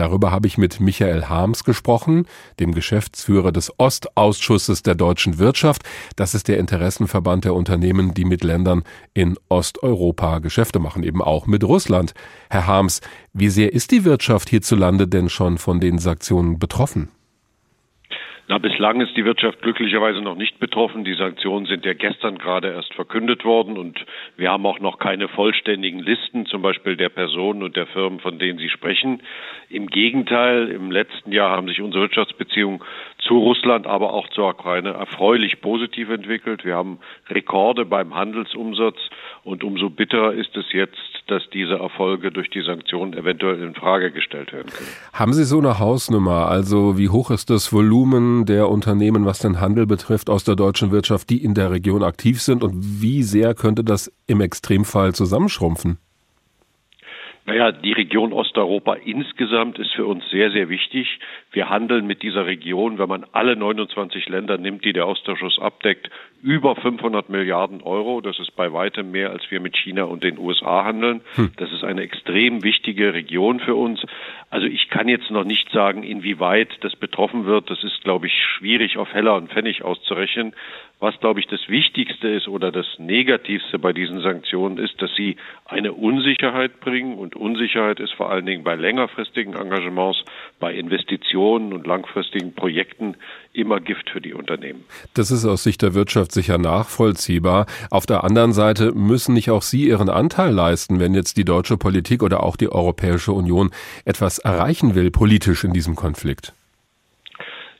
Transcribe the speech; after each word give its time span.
Darüber 0.00 0.30
habe 0.30 0.46
ich 0.46 0.56
mit 0.56 0.80
Michael 0.80 1.26
Harms 1.26 1.62
gesprochen, 1.62 2.24
dem 2.58 2.72
Geschäftsführer 2.72 3.52
des 3.52 3.70
Ostausschusses 3.78 4.82
der 4.82 4.94
deutschen 4.94 5.36
Wirtschaft. 5.36 5.82
Das 6.16 6.34
ist 6.34 6.48
der 6.48 6.56
Interessenverband 6.56 7.44
der 7.44 7.52
Unternehmen, 7.52 8.14
die 8.14 8.24
mit 8.24 8.42
Ländern 8.42 8.82
in 9.12 9.36
Osteuropa 9.50 10.38
Geschäfte 10.38 10.78
machen, 10.78 11.02
eben 11.02 11.20
auch 11.20 11.46
mit 11.46 11.64
Russland. 11.64 12.14
Herr 12.48 12.66
Harms, 12.66 13.02
wie 13.34 13.50
sehr 13.50 13.74
ist 13.74 13.90
die 13.90 14.06
Wirtschaft 14.06 14.48
hierzulande 14.48 15.06
denn 15.06 15.28
schon 15.28 15.58
von 15.58 15.80
den 15.80 15.98
Sanktionen 15.98 16.58
betroffen? 16.58 17.10
Na, 18.50 18.58
bislang 18.58 19.00
ist 19.00 19.16
die 19.16 19.24
Wirtschaft 19.24 19.62
glücklicherweise 19.62 20.20
noch 20.22 20.34
nicht 20.34 20.58
betroffen. 20.58 21.04
Die 21.04 21.14
Sanktionen 21.14 21.66
sind 21.66 21.86
ja 21.86 21.92
gestern 21.92 22.36
gerade 22.36 22.72
erst 22.72 22.92
verkündet 22.94 23.44
worden 23.44 23.78
und 23.78 24.04
wir 24.36 24.50
haben 24.50 24.66
auch 24.66 24.80
noch 24.80 24.98
keine 24.98 25.28
vollständigen 25.28 26.00
Listen, 26.00 26.46
zum 26.46 26.60
Beispiel 26.60 26.96
der 26.96 27.10
Personen 27.10 27.62
und 27.62 27.76
der 27.76 27.86
Firmen, 27.86 28.18
von 28.18 28.40
denen 28.40 28.58
Sie 28.58 28.68
sprechen. 28.68 29.22
Im 29.68 29.86
Gegenteil, 29.86 30.66
im 30.66 30.90
letzten 30.90 31.30
Jahr 31.30 31.56
haben 31.56 31.68
sich 31.68 31.80
unsere 31.80 32.02
Wirtschaftsbeziehungen 32.02 32.82
zu 33.20 33.38
Russland, 33.38 33.86
aber 33.86 34.12
auch 34.12 34.28
zur 34.30 34.48
Ukraine 34.48 34.90
erfreulich 34.90 35.60
positiv 35.60 36.10
entwickelt. 36.10 36.64
Wir 36.64 36.74
haben 36.74 36.98
Rekorde 37.28 37.84
beim 37.84 38.14
Handelsumsatz 38.14 38.96
und 39.44 39.64
umso 39.64 39.90
bitterer 39.90 40.32
ist 40.32 40.56
es 40.56 40.66
jetzt, 40.72 40.98
dass 41.26 41.42
diese 41.52 41.74
Erfolge 41.74 42.32
durch 42.32 42.50
die 42.50 42.62
Sanktionen 42.62 43.14
eventuell 43.14 43.62
in 43.62 43.74
Frage 43.74 44.10
gestellt 44.10 44.52
werden 44.52 44.70
können. 44.72 44.88
Haben 45.12 45.32
Sie 45.32 45.44
so 45.44 45.58
eine 45.58 45.78
Hausnummer? 45.78 46.48
Also 46.48 46.98
wie 46.98 47.08
hoch 47.08 47.30
ist 47.30 47.50
das 47.50 47.72
Volumen 47.72 48.46
der 48.46 48.68
Unternehmen, 48.68 49.24
was 49.24 49.38
den 49.38 49.60
Handel 49.60 49.86
betrifft, 49.86 50.28
aus 50.28 50.44
der 50.44 50.56
deutschen 50.56 50.90
Wirtschaft, 50.90 51.30
die 51.30 51.42
in 51.42 51.54
der 51.54 51.70
Region 51.70 52.02
aktiv 52.02 52.42
sind? 52.42 52.64
Und 52.64 52.74
wie 53.00 53.22
sehr 53.22 53.54
könnte 53.54 53.84
das 53.84 54.12
im 54.26 54.40
Extremfall 54.40 55.14
zusammenschrumpfen? 55.14 55.98
Naja, 57.46 57.72
die 57.72 57.92
Region 57.92 58.32
Osteuropa 58.32 58.94
insgesamt 58.94 59.78
ist 59.78 59.92
für 59.92 60.06
uns 60.06 60.28
sehr, 60.30 60.50
sehr 60.50 60.68
wichtig. 60.68 61.18
Wir 61.52 61.70
handeln 61.70 62.06
mit 62.06 62.22
dieser 62.22 62.46
Region, 62.46 62.98
wenn 62.98 63.08
man 63.08 63.24
alle 63.32 63.56
29 63.56 64.28
Länder 64.28 64.58
nimmt, 64.58 64.84
die 64.84 64.92
der 64.92 65.08
Ostausschuss 65.08 65.58
abdeckt, 65.58 66.10
über 66.42 66.76
500 66.76 67.28
Milliarden 67.28 67.82
Euro. 67.82 68.20
Das 68.20 68.38
ist 68.38 68.54
bei 68.56 68.72
weitem 68.72 69.10
mehr, 69.10 69.30
als 69.30 69.50
wir 69.50 69.60
mit 69.60 69.76
China 69.76 70.04
und 70.04 70.22
den 70.22 70.38
USA 70.38 70.84
handeln. 70.84 71.22
Hm. 71.34 71.52
Das 71.56 71.72
ist 71.72 71.82
eine 71.82 72.02
extrem 72.02 72.62
wichtige 72.62 73.14
Region 73.14 73.60
für 73.60 73.74
uns. 73.74 74.00
Also 74.50 74.66
ich 74.66 74.88
kann 74.88 75.08
jetzt 75.08 75.30
noch 75.30 75.44
nicht 75.44 75.70
sagen, 75.70 76.02
inwieweit 76.02 76.68
das 76.82 76.94
betroffen 76.96 77.46
wird. 77.46 77.70
Das 77.70 77.82
ist, 77.82 78.02
glaube 78.02 78.26
ich, 78.26 78.34
schwierig 78.34 78.96
auf 78.96 79.12
Heller 79.12 79.36
und 79.36 79.50
Pfennig 79.50 79.82
auszurechnen. 79.82 80.54
Was, 81.00 81.18
glaube 81.18 81.40
ich, 81.40 81.46
das 81.46 81.60
Wichtigste 81.68 82.28
ist 82.28 82.46
oder 82.46 82.70
das 82.70 82.86
Negativste 82.98 83.78
bei 83.78 83.94
diesen 83.94 84.20
Sanktionen 84.20 84.76
ist, 84.76 85.00
dass 85.00 85.10
sie 85.16 85.36
eine 85.64 85.94
Unsicherheit 85.94 86.78
bringen. 86.80 87.16
Und 87.16 87.36
Unsicherheit 87.36 88.00
ist 88.00 88.12
vor 88.12 88.30
allen 88.30 88.44
Dingen 88.44 88.64
bei 88.64 88.74
längerfristigen 88.74 89.54
Engagements, 89.54 90.22
bei 90.58 90.74
Investitionen 90.74 91.72
und 91.72 91.86
langfristigen 91.86 92.54
Projekten 92.54 93.16
immer 93.54 93.80
Gift 93.80 94.10
für 94.10 94.20
die 94.20 94.34
Unternehmen. 94.34 94.84
Das 95.14 95.30
ist 95.30 95.46
aus 95.46 95.62
Sicht 95.62 95.80
der 95.80 95.94
Wirtschaft 95.94 96.32
sicher 96.32 96.58
nachvollziehbar. 96.58 97.64
Auf 97.90 98.04
der 98.04 98.22
anderen 98.22 98.52
Seite 98.52 98.92
müssen 98.92 99.32
nicht 99.32 99.50
auch 99.50 99.62
Sie 99.62 99.88
Ihren 99.88 100.10
Anteil 100.10 100.52
leisten, 100.52 101.00
wenn 101.00 101.14
jetzt 101.14 101.38
die 101.38 101.46
deutsche 101.46 101.78
Politik 101.78 102.22
oder 102.22 102.42
auch 102.42 102.56
die 102.56 102.70
Europäische 102.70 103.32
Union 103.32 103.70
etwas 104.04 104.38
erreichen 104.38 104.94
will 104.94 105.10
politisch 105.10 105.64
in 105.64 105.72
diesem 105.72 105.96
Konflikt. 105.96 106.52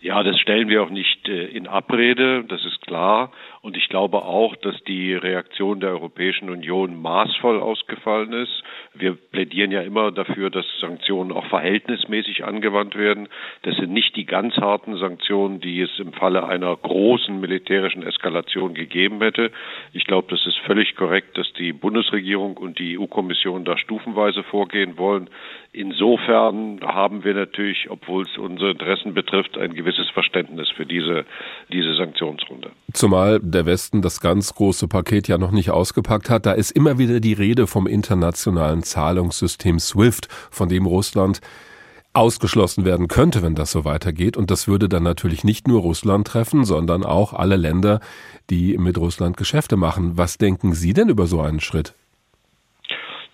Ja, 0.03 0.23
das 0.23 0.41
stellen 0.41 0.71
wir 0.71 0.83
auch 0.83 0.89
nicht 0.89 1.29
äh, 1.29 1.45
in 1.45 1.67
Abrede, 1.67 2.45
das 2.45 2.65
ist 2.65 2.81
klar. 2.87 3.33
Und 3.61 3.77
ich 3.77 3.91
glaube 3.91 4.23
auch, 4.23 4.57
dass 4.57 4.83
die 4.85 5.13
Reaktion 5.13 5.81
der 5.81 5.91
Europäischen 5.91 6.49
Union 6.49 7.01
maßvoll 7.03 7.61
ausgefallen 7.61 8.33
ist. 8.33 8.63
Wir 8.95 9.13
plädieren 9.13 9.71
ja 9.71 9.83
immer 9.83 10.11
dafür, 10.11 10.49
dass 10.49 10.65
Sanktionen 10.81 11.33
auch 11.33 11.45
verhältnismäßig 11.49 12.45
angewandt 12.45 12.97
werden. 12.97 13.29
Das 13.61 13.77
sind 13.77 13.93
nicht 13.93 14.17
die 14.17 14.25
ganz 14.25 14.57
harten 14.57 14.97
Sanktionen, 14.97 15.61
die 15.61 15.83
es 15.83 15.91
im 15.99 16.15
Falle 16.15 16.47
einer 16.47 16.75
großen 16.75 17.39
militärischen 17.39 18.03
Eskalation 18.03 18.73
gegeben 18.73 19.21
hätte. 19.21 19.53
Ich 19.93 20.05
glaube, 20.07 20.29
das 20.31 20.47
ist 20.47 20.57
völlig 20.61 20.97
korrekt, 20.97 21.37
dass 21.37 21.53
die 21.53 21.75
Bundesregierung 21.75 22.57
und 22.57 22.79
die 22.79 22.99
EU-Kommission 22.99 23.67
da 23.67 23.77
stufenweise 23.77 24.45
vorgehen 24.45 24.97
wollen. 24.97 25.29
Insofern 25.73 26.81
haben 26.83 27.23
wir 27.23 27.33
natürlich, 27.33 27.89
obwohl 27.91 28.25
es 28.25 28.37
unsere 28.37 28.73
Interessen 28.73 29.15
betrifft, 29.15 29.57
ein 29.57 29.73
gewisses 29.75 30.11
Verständnis 30.11 30.69
für 30.77 30.85
diese, 30.85 31.25
diese 31.73 31.95
Sanktionsrunde. 31.95 32.73
Zumal 32.93 33.39
der 33.41 33.67
Westen 33.67 34.03
das 34.03 34.21
ganz 34.21 34.53
große 34.53 34.89
Paket 34.89 35.29
ja 35.29 35.39
noch 35.39 35.53
nicht 35.53 35.71
ausgepackt 35.71 36.29
hat. 36.29 36.45
Da 36.45 36.53
ist 36.53 36.73
immer 36.73 36.99
wieder 36.99 37.21
die 37.21 37.35
Rede 37.35 37.69
vom 37.69 37.87
internationalen 37.87 38.83
Zahlungssystem 38.83 39.79
SWIFT, 39.79 40.27
von 40.51 40.69
dem 40.69 40.87
Russland 40.87 41.41
ausgeschlossen 42.13 42.85
werden 42.85 43.07
könnte, 43.07 43.41
wenn 43.43 43.55
das 43.55 43.71
so 43.71 43.85
weitergeht. 43.85 44.37
Und 44.37 44.51
das 44.51 44.67
würde 44.67 44.89
dann 44.89 45.05
natürlich 45.05 45.45
nicht 45.45 45.69
nur 45.69 45.83
Russland 45.83 46.27
treffen, 46.27 46.65
sondern 46.65 47.05
auch 47.05 47.33
alle 47.33 47.55
Länder, 47.55 48.01
die 48.51 48.77
mit 48.77 48.99
Russland 48.99 49.37
Geschäfte 49.37 49.77
machen. 49.77 50.19
Was 50.19 50.37
denken 50.37 50.73
Sie 50.73 50.93
denn 50.95 51.09
über 51.09 51.29
so 51.29 51.41
einen 51.41 51.61
Schritt? 51.61 51.95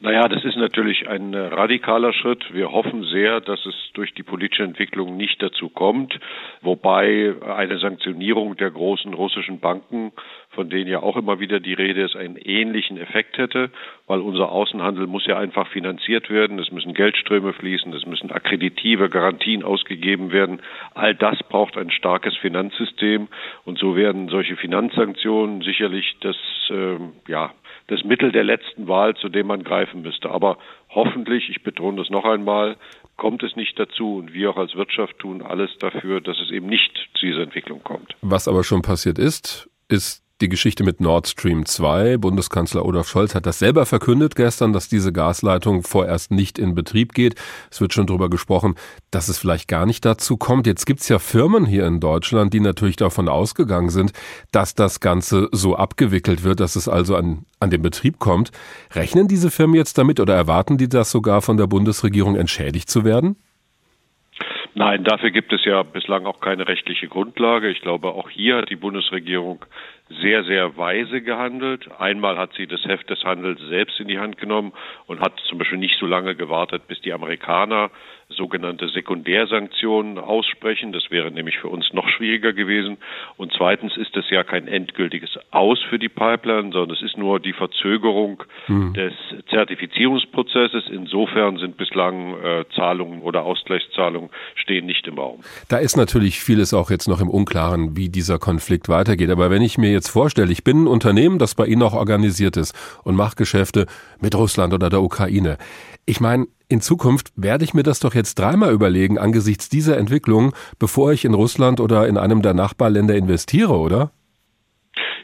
Naja, 0.06 0.28
das 0.28 0.44
ist 0.44 0.56
natürlich 0.56 1.08
ein 1.08 1.34
äh, 1.34 1.38
radikaler 1.46 2.12
Schritt. 2.12 2.54
Wir 2.54 2.70
hoffen 2.70 3.02
sehr, 3.02 3.40
dass 3.40 3.66
es 3.66 3.74
durch 3.94 4.14
die 4.14 4.22
politische 4.22 4.62
Entwicklung 4.62 5.16
nicht 5.16 5.42
dazu 5.42 5.68
kommt, 5.68 6.16
wobei 6.60 7.34
eine 7.44 7.78
Sanktionierung 7.78 8.56
der 8.56 8.70
großen 8.70 9.12
russischen 9.14 9.58
Banken, 9.58 10.12
von 10.50 10.70
denen 10.70 10.88
ja 10.88 11.02
auch 11.02 11.16
immer 11.16 11.40
wieder 11.40 11.58
die 11.58 11.74
Rede 11.74 12.02
ist, 12.02 12.14
einen 12.14 12.36
ähnlichen 12.36 12.98
Effekt 12.98 13.36
hätte, 13.36 13.70
weil 14.06 14.20
unser 14.20 14.52
Außenhandel 14.52 15.08
muss 15.08 15.26
ja 15.26 15.38
einfach 15.38 15.66
finanziert 15.72 16.30
werden. 16.30 16.60
Es 16.60 16.70
müssen 16.70 16.94
Geldströme 16.94 17.52
fließen, 17.52 17.92
es 17.92 18.06
müssen 18.06 18.30
akkreditive 18.30 19.10
Garantien 19.10 19.64
ausgegeben 19.64 20.30
werden. 20.30 20.60
All 20.94 21.16
das 21.16 21.42
braucht 21.48 21.76
ein 21.76 21.90
starkes 21.90 22.36
Finanzsystem 22.36 23.26
und 23.64 23.76
so 23.76 23.96
werden 23.96 24.28
solche 24.28 24.54
Finanzsanktionen 24.54 25.62
sicherlich 25.62 26.16
das, 26.20 26.36
äh, 26.70 26.96
ja, 27.26 27.50
das 27.88 28.04
Mittel 28.04 28.32
der 28.32 28.44
letzten 28.44 28.88
Wahl, 28.88 29.14
zu 29.14 29.28
dem 29.28 29.46
man 29.46 29.62
greifen 29.62 30.02
müsste. 30.02 30.30
Aber 30.30 30.58
hoffentlich, 30.90 31.48
ich 31.48 31.62
betone 31.62 31.98
das 31.98 32.10
noch 32.10 32.24
einmal, 32.24 32.76
kommt 33.16 33.42
es 33.42 33.56
nicht 33.56 33.78
dazu 33.78 34.16
und 34.16 34.32
wir 34.32 34.50
auch 34.50 34.56
als 34.56 34.74
Wirtschaft 34.74 35.18
tun 35.18 35.42
alles 35.42 35.70
dafür, 35.78 36.20
dass 36.20 36.38
es 36.40 36.50
eben 36.50 36.66
nicht 36.66 36.92
zu 37.14 37.26
dieser 37.26 37.42
Entwicklung 37.42 37.82
kommt. 37.82 38.14
Was 38.22 38.48
aber 38.48 38.64
schon 38.64 38.82
passiert 38.82 39.18
ist, 39.18 39.70
ist 39.88 40.25
die 40.42 40.50
Geschichte 40.50 40.84
mit 40.84 41.00
Nord 41.00 41.28
Stream 41.28 41.64
2. 41.64 42.18
Bundeskanzler 42.18 42.84
Olaf 42.84 43.08
Scholz 43.08 43.34
hat 43.34 43.46
das 43.46 43.58
selber 43.58 43.86
verkündet 43.86 44.36
gestern, 44.36 44.74
dass 44.74 44.88
diese 44.88 45.10
Gasleitung 45.10 45.82
vorerst 45.82 46.30
nicht 46.30 46.58
in 46.58 46.74
Betrieb 46.74 47.14
geht. 47.14 47.36
Es 47.70 47.80
wird 47.80 47.94
schon 47.94 48.06
darüber 48.06 48.28
gesprochen, 48.28 48.74
dass 49.10 49.28
es 49.28 49.38
vielleicht 49.38 49.66
gar 49.66 49.86
nicht 49.86 50.04
dazu 50.04 50.36
kommt. 50.36 50.66
Jetzt 50.66 50.84
gibt's 50.84 51.08
ja 51.08 51.18
Firmen 51.18 51.64
hier 51.64 51.86
in 51.86 52.00
Deutschland, 52.00 52.52
die 52.52 52.60
natürlich 52.60 52.96
davon 52.96 53.30
ausgegangen 53.30 53.88
sind, 53.88 54.12
dass 54.52 54.74
das 54.74 55.00
Ganze 55.00 55.48
so 55.52 55.74
abgewickelt 55.74 56.44
wird, 56.44 56.60
dass 56.60 56.76
es 56.76 56.86
also 56.86 57.16
an, 57.16 57.46
an 57.58 57.70
den 57.70 57.80
Betrieb 57.80 58.18
kommt. 58.18 58.50
Rechnen 58.92 59.28
diese 59.28 59.50
Firmen 59.50 59.76
jetzt 59.76 59.96
damit 59.96 60.20
oder 60.20 60.34
erwarten 60.34 60.76
die 60.76 60.88
das 60.88 61.10
sogar 61.10 61.40
von 61.40 61.56
der 61.56 61.66
Bundesregierung 61.66 62.36
entschädigt 62.36 62.90
zu 62.90 63.06
werden? 63.06 63.36
Nein, 64.78 65.04
dafür 65.04 65.30
gibt 65.30 65.54
es 65.54 65.64
ja 65.64 65.82
bislang 65.82 66.26
auch 66.26 66.40
keine 66.40 66.68
rechtliche 66.68 67.08
Grundlage. 67.08 67.70
Ich 67.70 67.80
glaube, 67.80 68.08
auch 68.08 68.28
hier 68.28 68.58
hat 68.58 68.68
die 68.68 68.76
Bundesregierung 68.76 69.64
sehr, 70.08 70.44
sehr 70.44 70.76
weise 70.76 71.20
gehandelt. 71.20 71.88
Einmal 71.98 72.38
hat 72.38 72.52
sie 72.56 72.66
das 72.66 72.84
Heft 72.84 73.10
des 73.10 73.24
Handels 73.24 73.60
selbst 73.68 73.98
in 73.98 74.08
die 74.08 74.18
Hand 74.18 74.38
genommen 74.38 74.72
und 75.06 75.20
hat 75.20 75.32
zum 75.48 75.58
Beispiel 75.58 75.78
nicht 75.78 75.98
so 75.98 76.06
lange 76.06 76.36
gewartet, 76.36 76.86
bis 76.86 77.00
die 77.00 77.12
Amerikaner 77.12 77.90
sogenannte 78.28 78.88
Sekundärsanktionen 78.88 80.18
aussprechen. 80.18 80.92
Das 80.92 81.10
wäre 81.10 81.30
nämlich 81.30 81.58
für 81.58 81.68
uns 81.68 81.92
noch 81.92 82.08
schwieriger 82.08 82.52
gewesen. 82.52 82.98
Und 83.36 83.52
zweitens 83.56 83.96
ist 83.96 84.16
es 84.16 84.28
ja 84.30 84.42
kein 84.42 84.66
endgültiges 84.66 85.38
Aus 85.52 85.80
für 85.88 85.98
die 85.98 86.08
Pipeline, 86.08 86.72
sondern 86.72 86.96
es 86.96 87.02
ist 87.02 87.16
nur 87.16 87.38
die 87.38 87.52
Verzögerung 87.52 88.42
hm. 88.66 88.94
des 88.94 89.12
Zertifizierungsprozesses. 89.48 90.84
Insofern 90.90 91.58
sind 91.58 91.76
bislang 91.76 92.34
äh, 92.42 92.64
Zahlungen 92.74 93.22
oder 93.22 93.44
Ausgleichszahlungen 93.44 94.30
stehen 94.56 94.86
nicht 94.86 95.06
im 95.06 95.18
Raum. 95.18 95.40
Da 95.68 95.78
ist 95.78 95.96
natürlich 95.96 96.40
vieles 96.40 96.74
auch 96.74 96.90
jetzt 96.90 97.08
noch 97.08 97.20
im 97.20 97.30
Unklaren, 97.30 97.96
wie 97.96 98.08
dieser 98.08 98.38
Konflikt 98.38 98.88
weitergeht. 98.88 99.30
Aber 99.30 99.50
wenn 99.50 99.62
ich 99.62 99.78
mir 99.78 99.95
jetzt 99.96 100.08
vorstelle, 100.08 100.52
ich 100.52 100.62
bin 100.62 100.84
ein 100.84 100.86
Unternehmen, 100.86 101.38
das 101.38 101.54
bei 101.54 101.66
Ihnen 101.66 101.82
auch 101.82 101.94
organisiert 101.94 102.56
ist 102.56 102.74
und 103.02 103.16
macht 103.16 103.36
Geschäfte 103.36 103.86
mit 104.20 104.34
Russland 104.34 104.72
oder 104.72 104.90
der 104.90 105.02
Ukraine. 105.02 105.58
Ich 106.04 106.20
meine, 106.20 106.46
in 106.68 106.80
Zukunft 106.80 107.32
werde 107.36 107.64
ich 107.64 107.74
mir 107.74 107.82
das 107.82 108.00
doch 108.00 108.14
jetzt 108.14 108.38
dreimal 108.38 108.72
überlegen 108.72 109.18
angesichts 109.18 109.68
dieser 109.68 109.98
Entwicklung, 109.98 110.52
bevor 110.78 111.12
ich 111.12 111.24
in 111.24 111.34
Russland 111.34 111.80
oder 111.80 112.06
in 112.06 112.16
einem 112.16 112.42
der 112.42 112.54
Nachbarländer 112.54 113.16
investiere, 113.16 113.76
oder? 113.76 114.10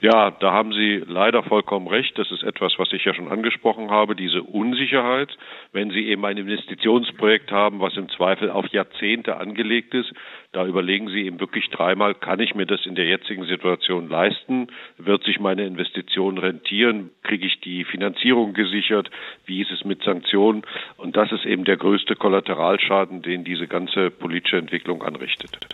Ja, 0.02 0.32
da 0.32 0.50
haben 0.50 0.72
Sie 0.72 1.00
leider 1.06 1.44
vollkommen 1.44 1.86
recht. 1.86 2.18
Das 2.18 2.28
ist 2.32 2.42
etwas, 2.42 2.76
was 2.76 2.92
ich 2.92 3.04
ja 3.04 3.14
schon 3.14 3.28
angesprochen 3.28 3.92
habe, 3.92 4.16
diese 4.16 4.42
Unsicherheit. 4.42 5.28
Wenn 5.70 5.92
Sie 5.92 6.08
eben 6.08 6.24
ein 6.24 6.38
Investitionsprojekt 6.38 7.52
haben, 7.52 7.78
was 7.78 7.96
im 7.96 8.08
Zweifel 8.08 8.50
auf 8.50 8.66
Jahrzehnte 8.72 9.36
angelegt 9.36 9.94
ist, 9.94 10.12
da 10.50 10.66
überlegen 10.66 11.06
Sie 11.06 11.22
eben 11.22 11.38
wirklich 11.38 11.70
dreimal, 11.70 12.16
kann 12.16 12.40
ich 12.40 12.56
mir 12.56 12.66
das 12.66 12.84
in 12.84 12.96
der 12.96 13.04
jetzigen 13.04 13.44
Situation 13.44 14.08
leisten? 14.08 14.66
Wird 14.98 15.22
sich 15.22 15.38
meine 15.38 15.64
Investition 15.66 16.36
rentieren? 16.36 17.10
Kriege 17.22 17.46
ich 17.46 17.60
die 17.60 17.84
Finanzierung 17.84 18.54
gesichert? 18.54 19.08
Wie 19.46 19.62
ist 19.62 19.70
es 19.70 19.84
mit 19.84 20.02
Sanktionen? 20.02 20.62
Und 20.96 21.16
das 21.16 21.30
ist 21.30 21.46
eben 21.46 21.62
der 21.62 21.76
größte 21.76 22.16
Kollateralschaden, 22.16 23.22
den 23.22 23.44
diese 23.44 23.68
ganze 23.68 24.10
politische 24.10 24.56
Entwicklung 24.56 25.04
anrichtet. 25.04 25.60